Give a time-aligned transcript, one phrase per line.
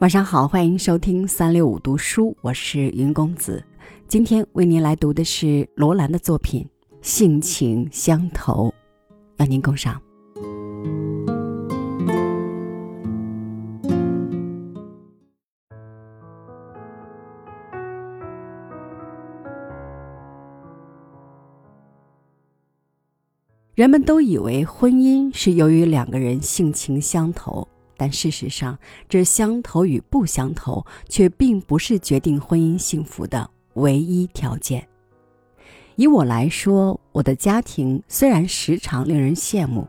[0.00, 3.60] 晚上好，欢迎收听三六五读书，我是云公子。
[4.06, 6.64] 今天为您来读的是罗兰的作品
[7.02, 8.68] 《性情相投》，
[9.36, 10.00] 让您共赏。
[23.74, 27.66] 人们都以为婚姻是由于两个人性情相投。
[27.98, 34.86] 但事实上，这相投与不相投，却并不是决定婚姻幸福的唯一条件。
[35.96, 39.86] 以我来说，我的家庭虽然时常令人羡慕，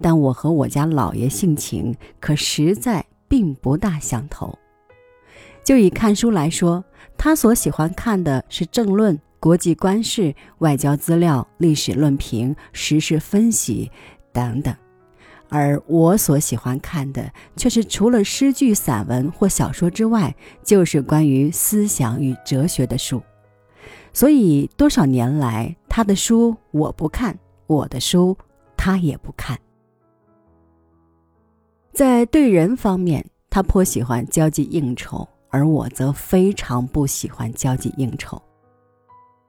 [0.00, 4.56] 但我和我家老爷性情可实在并不大相投。
[5.64, 6.84] 就以看书来说，
[7.16, 13.90] 他所喜欢看的是政论、国际关事、外交资料、历史论评、时事分析
[14.32, 14.72] 等等。
[15.48, 23.22] 而我所喜欢看的，却是除了诗句、散文或小说之外，就是关于思想与哲学的书。
[24.12, 28.36] 所以多少年来，他的书我不看，我的书
[28.76, 29.58] 他也不看。
[31.92, 38.40] 在对人方面，他颇喜欢交际应酬，而我则非常不喜欢交际应酬。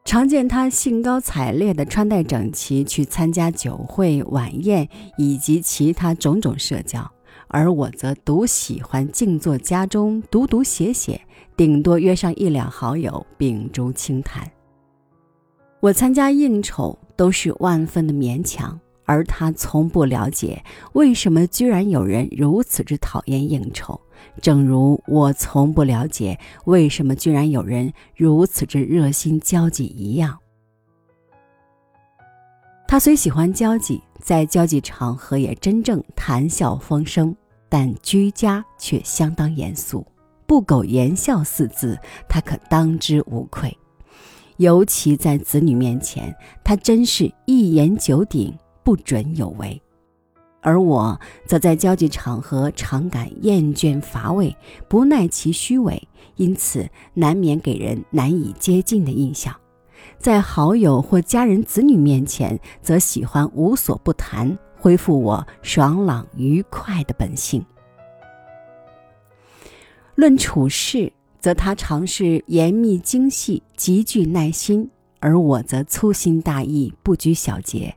[0.05, 7.07] 常见他兴高采烈地穿戴整齐去参加酒会、晚宴以及其他种种社交，
[7.47, 11.21] 而我则独喜欢静坐家中读读写写，
[11.55, 14.49] 顶多约上一两好友秉烛清谈。
[15.79, 18.79] 我参加应酬都是万分的勉强。
[19.09, 23.99] 而他从不了解为什么居然有人如此之讨厌应酬，
[24.39, 30.37] 正如我从不了解为什么居然有人如此之热心交际一样。
[32.87, 37.35] 他虽喜欢交际，在交际场合也真正谈笑风生，
[37.67, 40.05] 但居家却相当严肃，
[40.45, 43.75] 不苟言笑四字，他可当之无愧。
[44.57, 48.55] 尤其在子女面前，他真是一言九鼎。
[48.89, 49.79] 不准有为，
[50.61, 54.57] 而我则在交际场合常感厌倦乏味，
[54.87, 56.07] 不耐其虚伪，
[56.37, 59.55] 因此难免给人难以接近的印象。
[60.17, 67.63] 在好友或家人、子女面前，则喜欢无所不谈，恢复我爽朗愉快的本性。
[70.15, 74.89] 论处事，则他常是严密精细，极具耐心，
[75.19, 77.95] 而我则粗心大意，不拘小节。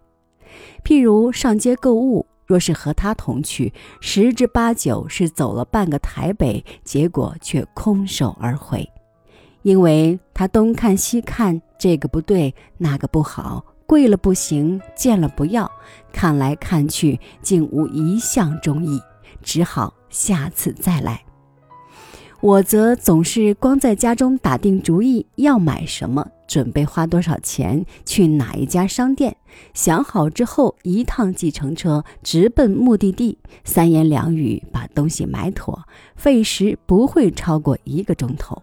[0.85, 8.89] 譬如上街购物，若是和他同去，十之八九是走了半个台北，结果却空手而回，
[9.63, 15.71] 因为他东看西看，这个不对，那个不好，贵了不行，贱了不要，
[16.13, 19.01] 看来看去竟无一项中意，
[19.43, 21.25] 只好下次再来。
[22.41, 29.35] 我则总是光在家中打定主意要买什么，准备花多少钱，去哪一家商店，
[29.73, 35.83] 想好之后，一趟计程车直奔目的地，三言两语把东西买妥，
[36.15, 38.63] 费时不会超过一个钟头。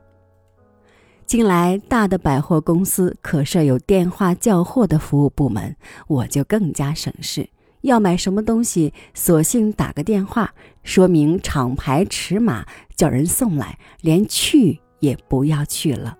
[1.25, 5.75] 近来大的百货公司可设有电话叫货的服务部门，
[6.05, 7.49] 我就更加省事。
[7.81, 16.18] 要买什么东西，索性打个电话，说明厂牌、尺码，叫人送来，连去也不要去了。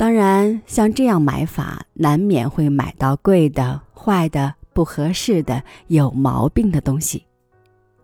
[0.00, 7.26] 当然，像这样买法，难免会买到贵的、坏的、不合适的、有毛病的东西，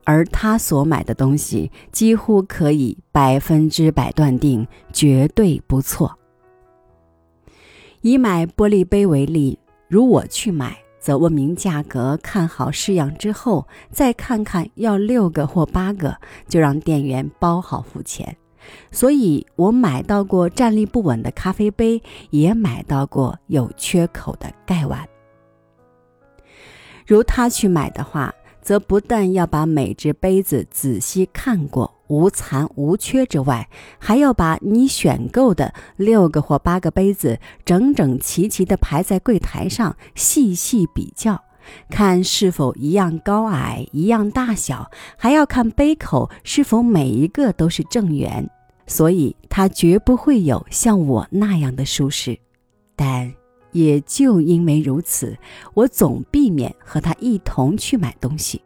[0.05, 6.19] 而他所买的东西，几乎可以百分之百断定，绝对不错。
[8.03, 9.59] 以买玻璃杯为例，
[9.89, 10.77] 如我去买。
[11.01, 16.15] 则问明价格，看好式样之后，再看看要六个或八个，
[16.47, 18.37] 就让店员包好付钱。
[18.91, 25.09] 所以我买到过站立不稳的咖啡杯，也买到过有缺口的盖碗。
[27.07, 31.93] 如他去买的话，则不但要把每只杯子仔细看过。
[32.09, 33.69] 无残无缺之外，
[33.99, 41.43] 还要把你选购的六个或八个杯子整整齐齐地排在柜台上，细细比较，
[41.91, 48.49] 看是否一样高矮、一样大小，还要看杯口是否每一个都是正圆。
[48.87, 52.39] 所以，他绝不会有像我那样的舒适。
[52.95, 53.33] 但
[53.73, 55.37] 也就因为如此，
[55.75, 58.63] 我总避免和他一同去买东西。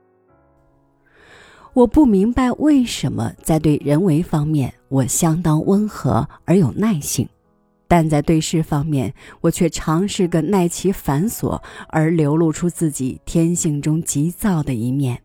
[1.73, 7.29] 我不明白为什么在对人为方面我相当温和而有耐性，
[7.89, 15.23] 但在对事方面我却常是个耐其繁琐而流露出自己天性中急躁的一面。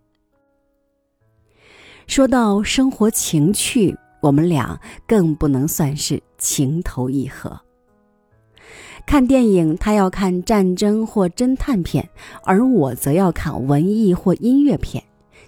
[2.08, 7.62] 说到生活情趣，我们俩更不能算是情投意合。
[9.06, 12.10] 看电影，他要看战争或侦探片，
[12.44, 15.04] 而我则要看文艺或音乐片；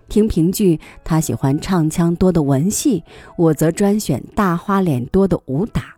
[0.07, 3.03] 听评剧，他喜欢唱腔多的文戏，
[3.35, 5.95] 我则专选大花脸多的武打。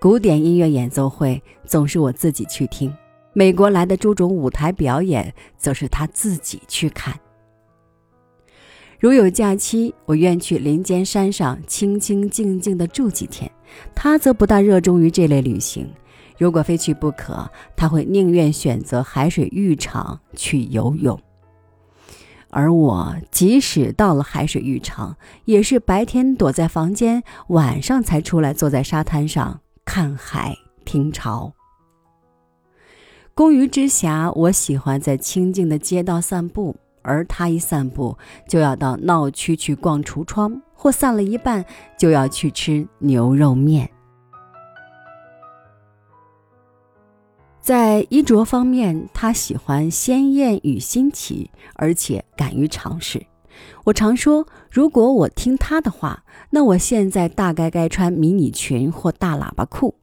[0.00, 2.92] 古典音乐演奏会总是我自己去听，
[3.32, 7.14] 美国来的诸种舞台表演则是他自己去看。
[9.02, 13.50] 如有假期，我愿去林间山上清清静静地住几天，
[13.96, 15.92] 他则不大热衷于这类旅行。
[16.38, 21.20] 如果非去不可，他会宁愿选择海水浴场去游泳。
[22.50, 25.16] 而我即使到了海水浴场，
[25.46, 31.52] 也是白天躲在房间，晚上才出来，坐在沙滩上看海听潮。
[33.34, 38.16] 公余之暇，我喜欢在清静的街道散步，而他一散步
[38.48, 41.64] 就要到闹区去逛橱窗，或散了一半
[41.98, 43.90] 就要去吃牛肉面。
[47.60, 53.24] 在衣着方面，他喜欢鲜艳与新奇，而且敢于尝试。
[53.84, 59.94] 我常说，如果我听他的话，那我现在大概该穿迷你裙或大喇叭裤。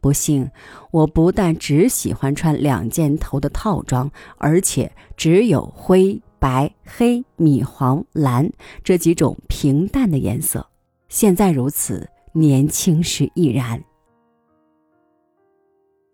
[0.00, 0.48] 不幸，
[0.92, 8.50] 我不但只喜欢穿两件头的套装，而且只有灰、白、黑、米黄、蓝
[8.82, 10.66] 这几种平淡的颜色。
[11.08, 13.82] 现在如此，年轻时亦然。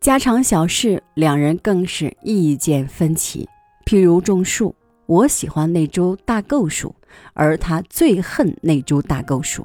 [0.00, 3.48] 家常小事，两人更是意见分歧。
[3.86, 4.74] 譬如种树，
[5.06, 6.94] 我喜欢那株大构树，
[7.32, 9.64] 而他最恨那株大构树。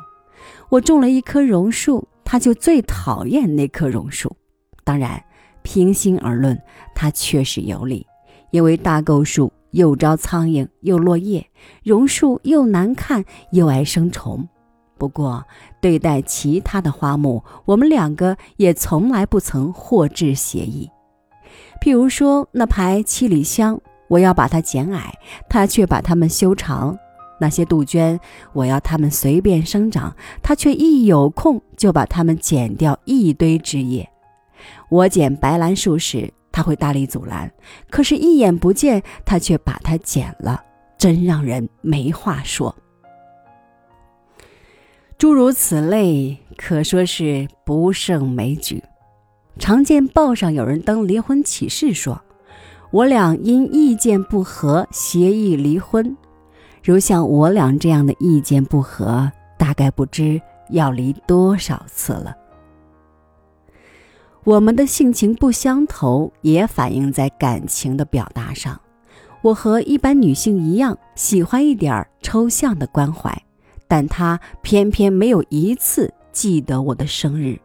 [0.69, 4.35] 我种了一棵榕树，他就最讨厌那棵榕树。
[4.83, 5.21] 当然，
[5.61, 6.57] 平心而论，
[6.95, 8.07] 他确实有理，
[8.51, 11.45] 因为大构树又招苍蝇又落叶，
[11.83, 14.47] 榕树又难看又爱生虫。
[14.97, 15.45] 不过，
[15.79, 20.89] 对待其他的花木，我们两个也从来不曾获致协议。
[21.81, 23.79] 譬如说，那排七里香，
[24.09, 25.17] 我要把它剪矮，
[25.47, 26.97] 他却把它们修长；
[27.39, 28.19] 那些杜鹃，
[28.51, 30.13] 我要它们随便生长，
[30.43, 34.09] 他却一有空就把它们剪掉一堆枝叶。
[34.89, 37.49] 我剪白兰树时，他会大力阻拦，
[37.89, 40.61] 可是，一眼不见，他却把它剪了，
[40.97, 42.75] 真让人没话说。
[45.17, 48.83] 诸如此类，可说是不胜枚举。
[49.57, 52.21] 常见报上有人登离婚启事，说
[52.91, 56.17] 我俩因意见不合，协议离婚。
[56.83, 60.41] 如像我俩这样的意见不合，大概不知
[60.71, 62.35] 要离多少次了。
[64.49, 68.81] 我们的性情不相投，也反映在感情的表达上。
[69.43, 73.31] 我和一般女性一样，喜欢一点抽象的关怀。
[73.87, 77.59] 但他偏偏没有一次记得我的生日。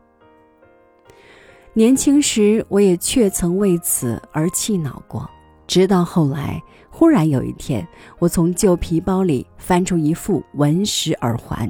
[1.72, 5.26] 年轻时，我也确曾为此而气恼过。
[5.66, 7.88] 直到后来，忽然有一天，
[8.18, 11.66] 我从旧皮包里翻出一副文石耳环，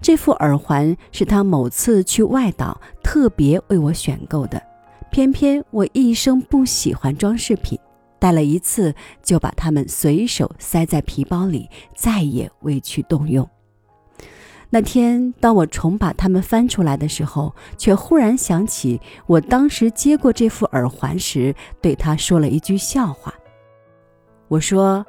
[0.00, 4.62] 这副耳环是他某次去外岛特别为我选购的。
[5.10, 7.78] 偏偏我一生不喜欢装饰品，
[8.18, 13.48] 戴了一次就把它们随手塞在皮包里，再也未去动用。
[14.70, 23.34] 那天，当我重把它们翻出来的时候，却忽然想起我当时接过这副耳环时，对他说了一句笑话。
[24.48, 25.04] 我说：“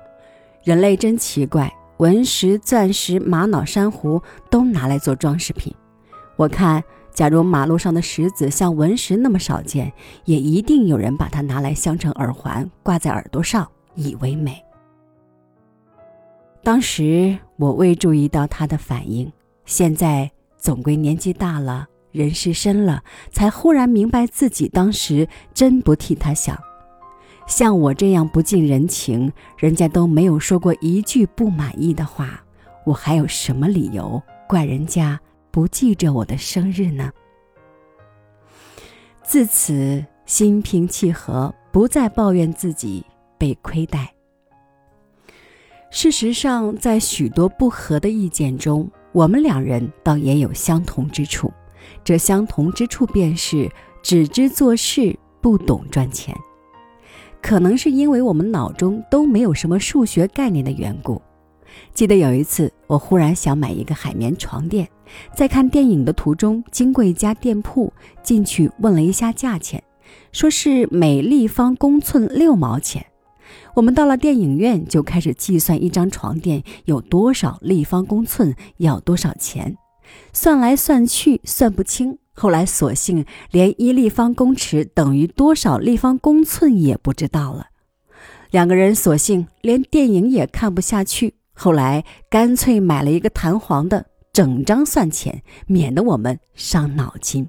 [0.65, 5.73] 人类真奇怪，文石、钻石、玛瑙、珊瑚都拿来做装饰品。
[6.35, 6.83] 我看，
[7.13, 9.93] 假如马路上的石子像文石那么少见，
[10.25, 14.59] 也一定有人把它拿来镶成耳环，挂在耳朵上，以为美。”
[16.63, 19.31] 当时我未注意到他的反应。
[19.65, 26.57] 现在总归年纪大了，人事深了，才忽然明白自己当时真不替他想。
[27.45, 32.43] 像我这样不近人情，人家都没有说过一句不满意的话，
[32.85, 35.19] 我还有什么理由怪人家
[35.51, 37.11] 不记着我的生日呢？
[39.23, 43.05] 自此心平气和，不再抱怨自己
[43.37, 44.13] 被亏待。
[45.91, 51.51] 事实上，在许多不合的意见中，我们两人倒也有相同之处，
[52.03, 53.69] 这相同之处便是
[54.01, 56.35] 只知做事，不懂赚钱。
[57.43, 61.21] 可能是因为我们脑中都没有什么数学概念的缘故。
[61.93, 64.87] 记得有一次，我忽然想买一个海绵床垫，
[65.35, 67.91] 在看电影的途中经过一家店铺，
[68.23, 69.83] 进去问了一下价钱，
[70.31, 73.05] 说是每立方公寸六毛钱。
[73.73, 79.77] 我们到了电影院就开始计算一张床垫有多少立方公寸，要多少钱，
[80.31, 82.17] 算来算去算不清。
[82.33, 87.67] 后来索性连一立方公尺等于多少立方公寸也不知道了。
[88.51, 97.47] 两个人索性连电影也看不下去，后来干脆买了一个弹簧的，整张算钱，免得我们伤脑筋。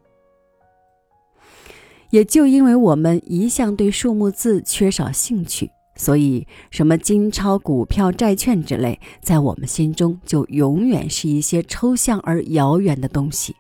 [2.11, 13.57] 也就因为我们一向对数目字缺少兴趣，所以什么金钞、股票、债券之类，在我们心中就永远是一些抽象而遥远的东西。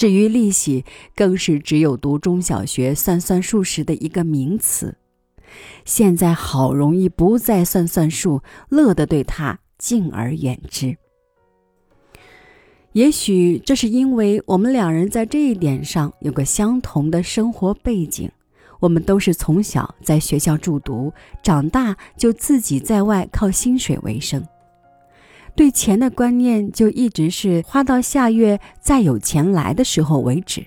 [0.00, 4.96] 至于利息，更是只有读中小学算算术时的一个名词。
[5.84, 8.40] 现在好容易不再算算数，
[8.70, 10.96] 乐得对它敬而远之。
[12.92, 18.30] 也许这是因为我们两人在这一点上有个相同的生活背景，
[18.78, 24.42] 我们都是从小在学校住读，长大就自己在外靠薪水为生，
[25.54, 30.64] 对钱的观念就一直是花到下月再有钱来的时候为止，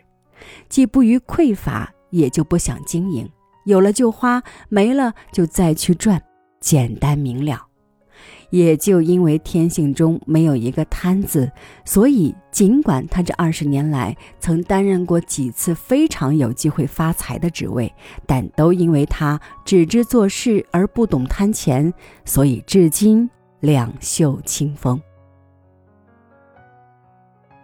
[0.70, 3.28] 既不于匮乏，也就不想经营，
[3.66, 6.22] 有了就花，没了就再去赚，
[6.60, 7.68] 简单明了。
[8.52, 11.52] 也就因为天性中没有一个贪字，
[11.86, 17.92] 所以尽管他这二十年来曾担任过几次非常有机会发财的职位，
[18.28, 21.92] 但都因为他只知做事而不懂贪钱，
[22.25, 23.28] 所以至今
[23.63, 25.01] 两袖清风。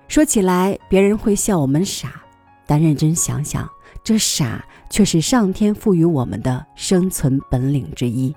[0.08, 2.24] 说起来，别人会笑我们傻，
[2.66, 3.70] 但认真想想，
[4.02, 8.34] 这傻却是上天赋予我们的生存本领之一。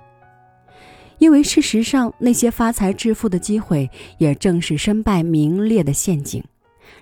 [1.19, 6.43] 因为事实上，那些发财致富的机会，也正是身败名裂的陷阱。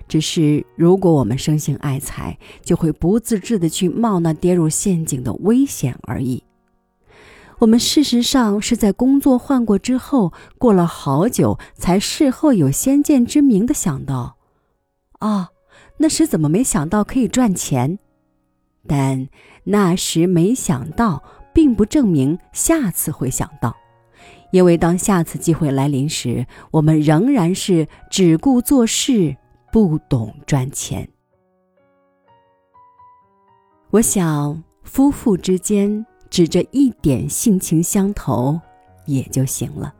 [0.06, 6.44] 只是如果我们生性爱财，就会不自知的去冒那跌入陷阱的危险而已。
[7.62, 14.36] 我们事实上是在工作换过之后，过了好久，才事后有先见之明的想到，
[15.20, 15.50] 啊，
[15.98, 18.00] 那时怎么没想到可以赚钱？
[18.88, 19.28] 但
[19.62, 21.22] 那时没想到，
[21.54, 23.76] 并不证明下次会想到。
[24.50, 29.36] 因为当下次机会来临时，我们仍然是只顾做事，
[29.70, 31.08] 不懂赚钱。
[33.90, 38.58] 我想，夫妇之间指着一点性情相投
[39.04, 39.92] 也就行了。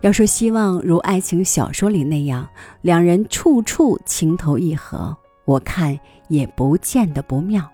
[0.00, 2.48] 要说希望如爱情小说里那样，
[2.82, 5.96] 两人处处情投意合，我看
[6.28, 7.70] 也不见得不妙。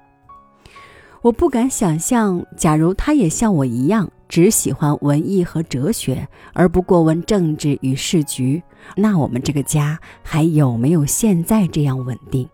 [1.22, 4.10] 我不敢想象，假如他也像我一样。
[4.28, 8.60] 只喜欢文艺和哲学，而不过问政治与世局，
[8.96, 12.46] 那我们这个家还有没有现在这样稳定？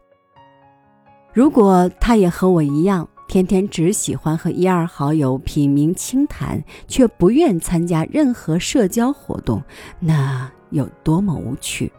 [1.33, 9.63] 如果他也和我一样，天天只喜欢和一二好友品茗轻谈，却不愿参加任何社交活动，
[9.99, 11.91] 那有多么无趣！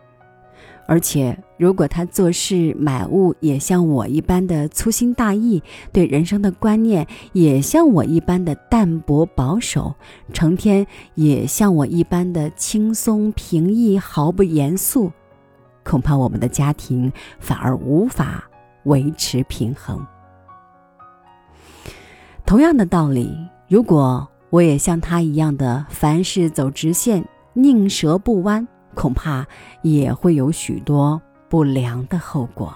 [0.85, 9.95] 而且，如果他做事买物也像我一般的粗心大意，对人生的观念也像我一般的淡泊保守，
[10.33, 10.85] 成天
[11.15, 15.11] 也像我一般的轻松平易，毫不严肃，
[15.83, 18.47] 恐怕我们的家庭反而无法
[18.83, 20.05] 维持平衡。
[22.45, 23.35] 同样的道理，
[23.67, 28.67] 如果我也像他一样的凡事走直线，宁折不弯。
[28.95, 29.43] 恐怕
[29.81, 31.19] 也会有许多
[31.49, 32.71] 不良的后果。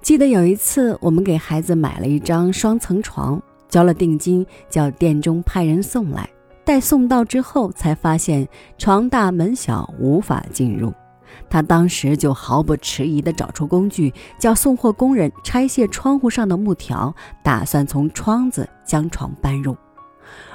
[0.00, 3.38] 记得有一次，我们给孩子买了一张双层床，
[3.68, 6.26] 交了定金，叫店中派人送来。
[6.64, 10.90] 待送到之后，才发现床大门小，无法进入。
[11.48, 19.76] 他当时就毫不迟疑地找出工具，叫送货工人拆卸窗户上的木条，打算从窗子将床搬入。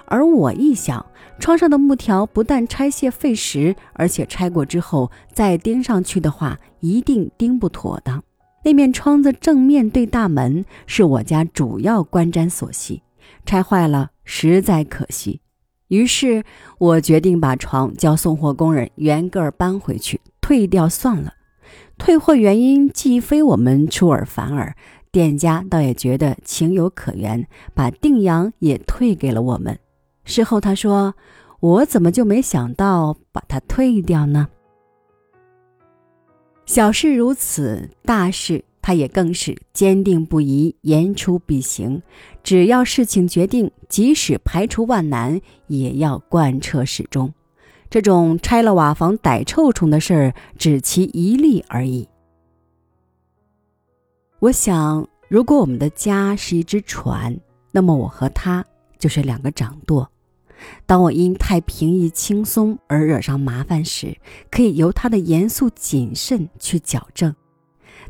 [0.07, 1.03] 而我一想，
[1.39, 8.23] 窗上的木条不但拆卸费时，而且拆过之后再钉上去的话，一定钉不妥当。
[8.63, 13.01] 那面窗子正面对大门，是我家主要观瞻所系，
[13.45, 15.41] 拆坏了实在可惜。
[15.87, 16.43] 于是
[16.79, 21.33] 我决定把床叫送货工人原个儿搬回去，退掉算了。
[21.97, 24.75] 退货原因既非我们出尔反尔，
[25.11, 29.79] 店家倒也觉得情有可原，把定洋也退给了我们。
[30.23, 31.15] 事后他说
[31.61, 34.49] ：“我怎么就没想到把它退掉呢？”
[36.67, 42.03] 小事如此，大事他也更是坚定不移，言出必行。
[42.43, 47.33] 只要事情决定，即使排除万难，也要贯彻始终。
[47.95, 52.05] 这种拆了瓦房逮臭虫的事儿，只其一例而已。
[54.39, 57.39] 我想，如果我们的家是一只船，
[57.71, 58.65] 那么我和他。
[58.99, 60.11] 就是两个掌舵。
[60.85, 64.13] 当我因太平易轻松而惹上麻烦时，
[64.51, 67.31] 可以由他的严肃谨慎去矫正；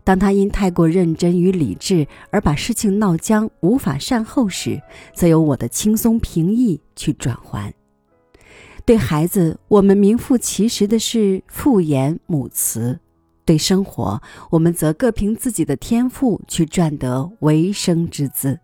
[0.03, 4.81] 当他因太过认真与理智而把事情闹僵、无法善后时，
[5.13, 7.71] 则由我的轻松平易去转还。
[8.85, 12.99] 对孩子，我们名副其实的是父言母慈；
[13.43, 18.59] 对生活，我们则各凭自己的天赋去赚得为生之资。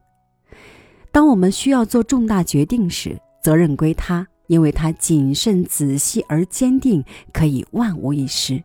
[1.11, 8.63] 当我们需要做重大决定时，责任归他，因为他谨慎仔细而坚定，可以万无一失。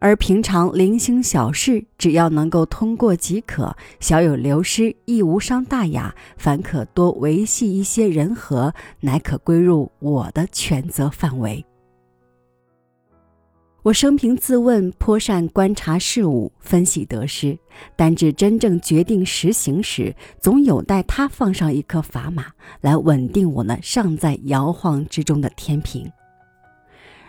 [0.00, 6.14] 而平常零星小事，只要能够通过即可，小有流失亦无伤大雅。
[6.36, 11.64] 凡可多维系一些人和，乃可归入我的权责范围。
[13.82, 17.58] 我生平自问颇善观察事物、分析得失，
[17.96, 22.46] 但至真正决定实行时，总有待他放上一颗砝码，
[22.82, 26.08] 来稳定我那尚在摇晃之中的天平。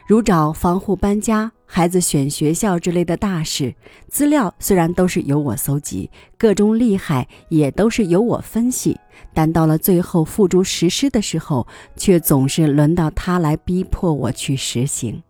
[0.08, 3.76] 如找防护搬家、孩子选学校之类的大事，
[4.08, 9.00] 资料虽然都是由我搜集，各种利害也都是由我分析，
[9.36, 15.22] 但到了最后付诸实施的时候，却总是轮到他来逼迫我去实行。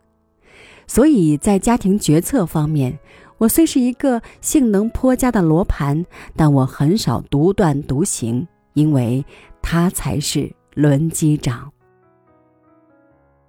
[0.87, 2.97] 所以在家庭决策方面，
[3.37, 6.05] 我虽是一个性能颇佳的罗盘，
[6.37, 9.23] 但我很少独断独行，因为
[9.61, 11.69] 他才是轮机长。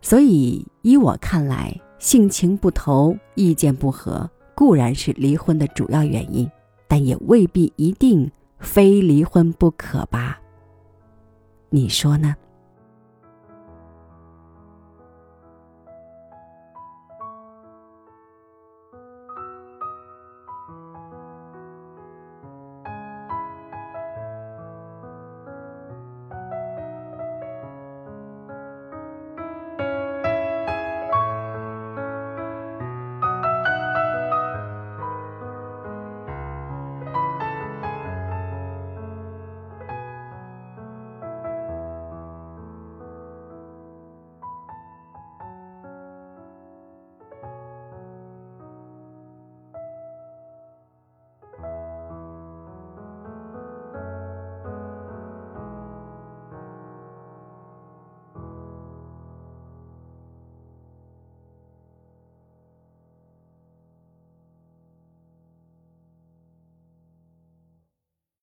[0.02, 6.50] 所以，依我看来，性情不投、意见不合固然是离婚的主要原因，
[6.88, 8.28] 但也未必一定
[8.58, 10.40] 非离婚不可吧？
[11.68, 12.34] 你说呢？